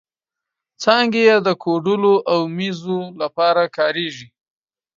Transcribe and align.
څانګې 0.81 1.21
یې 1.29 1.35
د 1.47 1.49
کوډلو 1.63 2.13
او 2.31 2.39
مېزو 2.57 2.99
لپاره 3.21 3.63
کارېږي. 3.77 4.27